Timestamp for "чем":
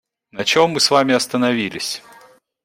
0.45-0.71